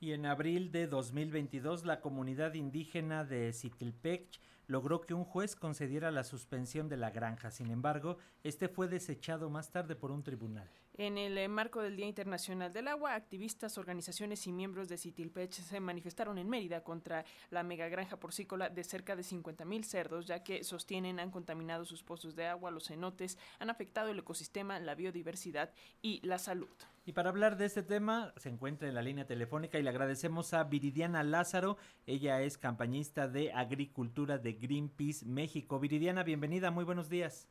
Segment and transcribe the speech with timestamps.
[0.00, 6.12] Y en abril de 2022, la comunidad indígena de Citilpech logró que un juez concediera
[6.12, 7.50] la suspensión de la granja.
[7.50, 10.70] Sin embargo, este fue desechado más tarde por un tribunal.
[11.00, 15.52] En el eh, marco del Día Internacional del Agua, activistas, organizaciones y miembros de Citilpech
[15.52, 20.64] se manifestaron en Mérida contra la megagranja porcícola de cerca de 50.000 cerdos, ya que
[20.64, 25.70] sostienen han contaminado sus pozos de agua, los cenotes, han afectado el ecosistema, la biodiversidad
[26.02, 26.74] y la salud.
[27.06, 30.52] Y para hablar de este tema, se encuentra en la línea telefónica y le agradecemos
[30.52, 31.76] a Viridiana Lázaro.
[32.06, 35.78] Ella es campañista de agricultura de Greenpeace México.
[35.78, 37.46] Viridiana, bienvenida, muy buenos días.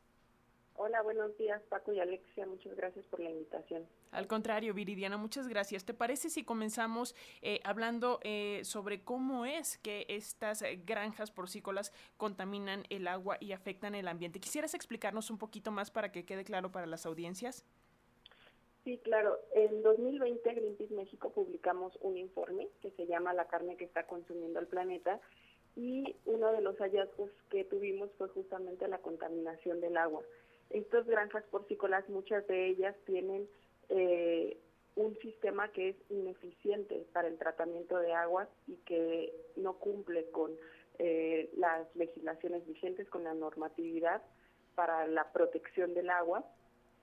[0.80, 3.84] Hola, buenos días Paco y Alexia, muchas gracias por la invitación.
[4.12, 5.84] Al contrario, Viridiana, muchas gracias.
[5.84, 12.84] ¿Te parece si comenzamos eh, hablando eh, sobre cómo es que estas granjas porcícolas contaminan
[12.90, 14.38] el agua y afectan el ambiente?
[14.38, 17.64] ¿Quisieras explicarnos un poquito más para que quede claro para las audiencias?
[18.84, 19.36] Sí, claro.
[19.56, 24.60] En 2020 Greenpeace México publicamos un informe que se llama La carne que está consumiendo
[24.60, 25.20] el planeta
[25.74, 30.22] y uno de los hallazgos que tuvimos fue justamente la contaminación del agua.
[30.70, 33.48] Estas granjas porcícolas, muchas de ellas tienen
[33.88, 34.58] eh,
[34.96, 40.52] un sistema que es ineficiente para el tratamiento de agua y que no cumple con
[40.98, 44.22] eh, las legislaciones vigentes, con la normatividad
[44.74, 46.44] para la protección del agua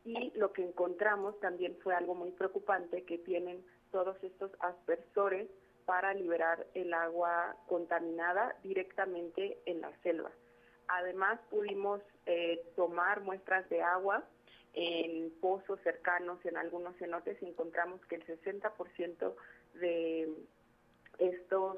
[0.05, 5.49] y lo que encontramos también fue algo muy preocupante, que tienen todos estos aspersores
[5.85, 10.31] para liberar el agua contaminada directamente en la selva.
[10.87, 14.23] Además pudimos eh, tomar muestras de agua
[14.73, 19.33] en pozos cercanos, en algunos cenotes, y encontramos que el 60%
[19.75, 20.29] de
[21.17, 21.77] estos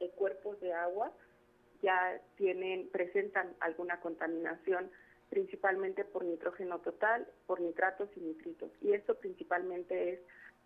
[0.00, 1.12] eh, cuerpos de agua
[1.82, 4.90] ya tienen, presentan alguna contaminación
[5.28, 8.70] principalmente por nitrógeno total, por nitratos y nitritos.
[8.82, 10.20] Y esto principalmente es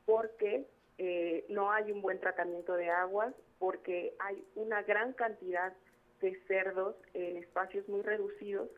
[0.06, 0.66] porque
[0.98, 5.93] eh, no hay un buen tratamiento de aguas, porque hay una gran cantidad de
[6.46, 8.70] cerdos en espacios muy reducidos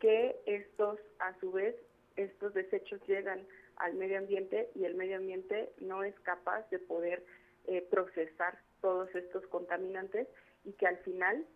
[0.00, 1.76] que estos, a su vez,
[2.16, 3.46] estos desechos llegan
[3.76, 7.24] al medio ambiente y el medio ambiente no es capaz de poder
[7.66, 10.28] eh, procesar todos estos contaminantes
[10.64, 11.46] y que al final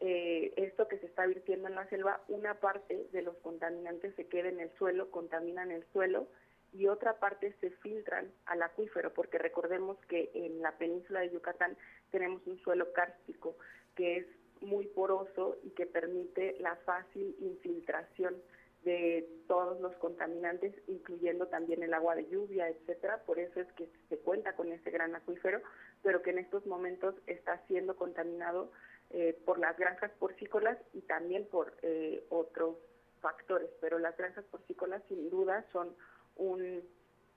[0.00, 4.26] eh, esto que se está virtiendo en la selva, una parte de los contaminantes se
[4.26, 6.26] queda en el suelo, contaminan el suelo
[6.72, 11.76] y otra parte se filtran al acuífero, porque recordemos que en la península de Yucatán
[12.10, 13.56] tenemos un suelo kárstico
[13.94, 14.26] que es
[14.62, 18.36] muy poroso y que permite la fácil infiltración
[18.84, 23.22] de todos los contaminantes, incluyendo también el agua de lluvia, etcétera.
[23.24, 25.60] Por eso es que se cuenta con ese gran acuífero,
[26.02, 28.72] pero que en estos momentos está siendo contaminado
[29.10, 32.76] eh, por las granjas porcícolas y también por eh, otros
[33.20, 35.94] factores, pero las granjas porcícolas sin duda son
[36.36, 36.82] un,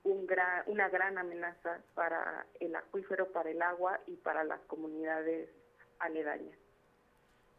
[0.02, 0.26] un
[0.66, 5.48] una gran amenaza para el acuífero, para el agua y para las comunidades
[5.98, 6.65] aledañas.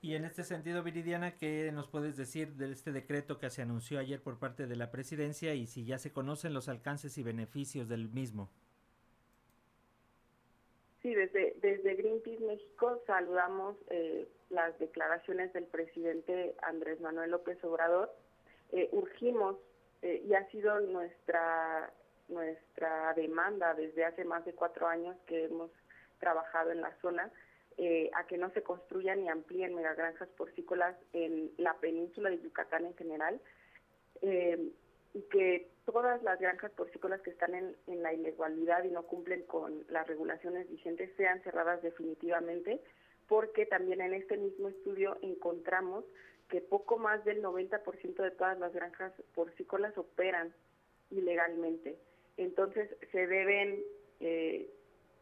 [0.07, 3.99] Y en este sentido, Viridiana, ¿qué nos puedes decir de este decreto que se anunció
[3.99, 7.89] ayer por parte de la presidencia y si ya se conocen los alcances y beneficios
[7.89, 8.49] del mismo?
[11.01, 18.09] Sí, desde, desde Greenpeace México saludamos eh, las declaraciones del presidente Andrés Manuel López Obrador.
[18.71, 19.57] Eh, urgimos,
[20.03, 21.91] eh, y ha sido nuestra,
[22.29, 25.69] nuestra demanda desde hace más de cuatro años que hemos
[26.21, 27.29] trabajado en la zona,
[28.13, 32.95] a que no se construyan ni amplíen megagranjas porcícolas en la península de Yucatán en
[32.95, 33.39] general
[35.13, 39.85] y que todas las granjas porcícolas que están en, la ilegalidad y no cumplen con
[39.89, 42.81] las regulaciones vigentes sean cerradas definitivamente,
[43.27, 46.05] porque también en este mismo estudio encontramos
[46.49, 50.53] que poco más del 90% de todas las granjas porcícolas operan
[51.09, 51.97] ilegalmente.
[52.37, 53.81] Entonces se deben
[54.19, 54.69] eh,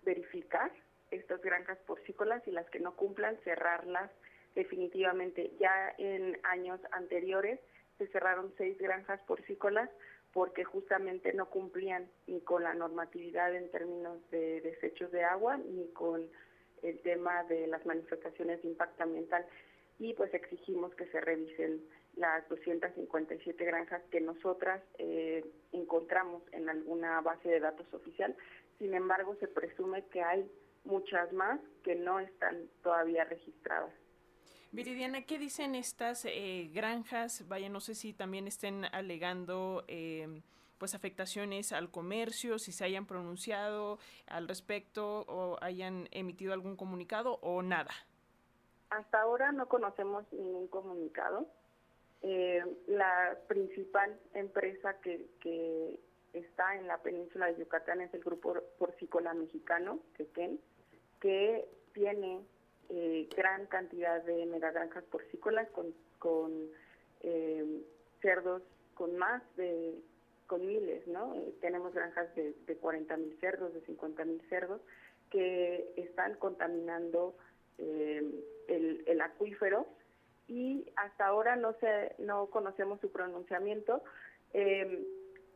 [0.04, 0.72] verificar
[1.12, 4.12] estas granjas porcícolas y las que no cumplan cerrarlas
[4.56, 5.52] definitivamente.
[5.60, 7.60] Ya en años anteriores
[7.98, 9.90] se cerraron seis granjas porcícolas
[10.34, 15.88] porque justamente no cumplían ni con la normatividad en términos de desechos de agua ni
[15.94, 16.28] con
[16.84, 19.46] el tema de las manifestaciones de impacto ambiental
[19.98, 21.82] y pues exigimos que se revisen
[22.16, 28.36] las 257 granjas que nosotras eh, encontramos en alguna base de datos oficial.
[28.78, 30.50] Sin embargo, se presume que hay
[30.86, 33.94] muchas más que no están todavía registradas.
[34.72, 37.48] Viridiana, ¿qué dicen estas eh, granjas?
[37.48, 40.42] Vaya, no sé si también estén alegando eh,
[40.78, 47.40] pues afectaciones al comercio, si se hayan pronunciado al respecto o hayan emitido algún comunicado
[47.42, 47.92] o nada.
[48.90, 51.48] Hasta ahora no conocemos ningún comunicado.
[52.22, 56.00] Eh, la principal empresa que, que
[56.34, 60.60] está en la península de Yucatán es el grupo porcícola mexicano, Quequén,
[61.20, 62.42] que tiene
[62.90, 66.70] eh, gran cantidad de megagranjas porcícolas con, con
[67.22, 67.82] eh,
[68.22, 68.62] cerdos
[68.94, 69.96] con más de
[70.48, 71.34] con miles, ¿no?
[71.34, 74.80] Eh, tenemos granjas de, de 40 mil cerdos, de 50 mil cerdos,
[75.32, 77.36] que están contaminando
[77.80, 79.88] el, el, acuífero
[80.48, 84.04] y hasta ahora no se, no conocemos su pronunciamiento.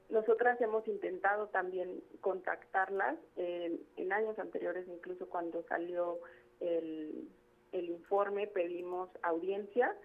[0.10, 6.20] Nosotras hemos intentado también contactarlas en años anteriores, incluso cuando salió
[6.60, 7.30] el,
[7.72, 9.96] el informe, pedimos audiencia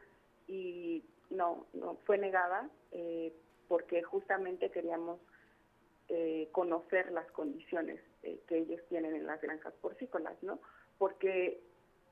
[0.46, 3.32] y no, no fue negada eh,
[3.68, 5.20] porque justamente queríamos
[6.08, 10.60] eh, conocer las condiciones eh, que ellos tienen en las granjas porcícolas, ¿no?
[10.98, 11.60] Porque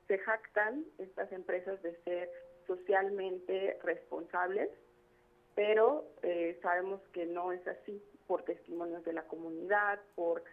[0.07, 2.31] se jactan estas empresas de ser
[2.65, 4.69] socialmente responsables,
[5.55, 6.05] pero
[6.61, 10.43] sabemos que no es así por testimonios de la comunidad, por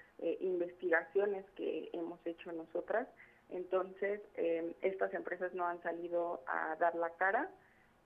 [0.40, 3.08] investigaciones que hemos hecho nosotras.
[3.48, 4.20] Entonces,
[4.82, 7.50] estas empresas no han salido a dar la cara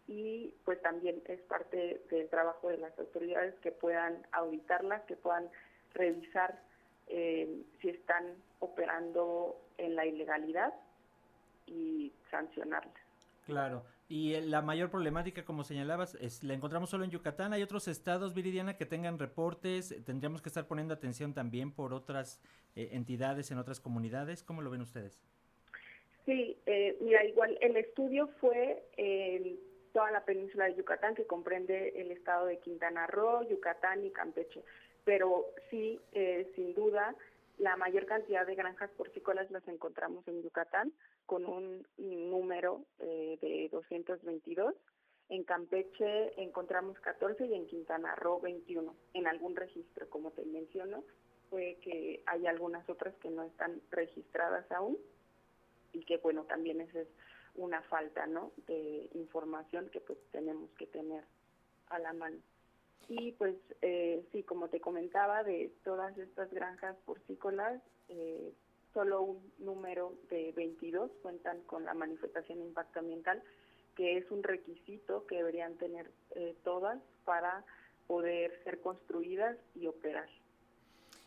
[0.07, 5.49] y pues también es parte del trabajo de las autoridades que puedan auditarlas, que puedan
[5.95, 6.61] revisar
[7.07, 10.75] eh, si están operando en la ilegalidad
[11.67, 12.95] y sancionarlas.
[13.47, 17.53] Claro, y la mayor problemática, como señalabas, es la encontramos solo en Yucatán.
[17.53, 19.95] ¿Hay otros estados, Viridiana, que tengan reportes?
[20.05, 22.41] ¿Tendríamos que estar poniendo atención también por otras
[22.77, 24.43] eh, entidades en otras comunidades?
[24.43, 25.19] ¿Cómo lo ven ustedes?
[26.27, 29.59] Sí, eh, mira, igual el estudio fue en
[29.93, 34.63] toda la península de Yucatán, que comprende el estado de Quintana Roo, Yucatán y Campeche.
[35.05, 37.15] Pero sí, eh, sin duda,
[37.59, 40.93] la mayor cantidad de granjas porcícolas las encontramos en Yucatán,
[41.27, 44.75] con un número eh, de 222.
[45.31, 48.95] En Campeche encontramos 14 y en Quintana Roo 21.
[49.15, 51.05] En algún registro, como te menciono,
[51.49, 54.99] fue que hay algunas otras que no están registradas aún
[55.93, 57.09] y que, bueno, también ese es
[57.55, 58.53] una falta ¿no?
[58.67, 61.25] de información que pues tenemos que tener
[61.89, 62.39] a la mano.
[63.09, 68.53] Y pues eh, sí, como te comentaba, de todas estas granjas porcícolas, eh,
[68.93, 73.43] solo un número de 22 cuentan con la manifestación de impacto ambiental,
[73.97, 77.65] que es un requisito que deberían tener eh, todas para
[78.07, 80.29] poder ser construidas y operar.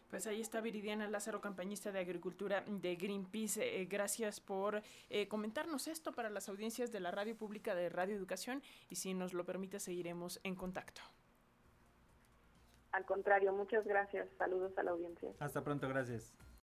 [0.09, 3.81] Pues ahí está Viridiana Lázaro, campañista de agricultura de Greenpeace.
[3.81, 8.15] Eh, gracias por eh, comentarnos esto para las audiencias de la radio pública de Radio
[8.15, 11.01] Educación y si nos lo permite seguiremos en contacto.
[12.97, 14.27] Al contrario, muchas gracias.
[14.39, 15.29] Saludos a la audiencia.
[15.39, 16.33] Hasta pronto, gracias.